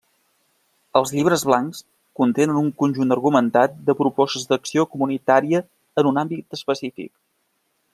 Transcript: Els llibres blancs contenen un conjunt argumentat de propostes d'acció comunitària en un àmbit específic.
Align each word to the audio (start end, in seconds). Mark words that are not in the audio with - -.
Els 0.99 1.11
llibres 1.15 1.43
blancs 1.49 1.81
contenen 2.21 2.59
un 2.63 2.73
conjunt 2.83 3.17
argumentat 3.17 3.77
de 3.91 3.99
propostes 4.03 4.51
d'acció 4.53 4.91
comunitària 4.97 5.65
en 6.05 6.15
un 6.15 6.23
àmbit 6.27 6.63
específic. 6.63 7.17